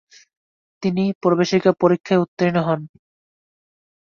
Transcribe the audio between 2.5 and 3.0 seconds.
হন।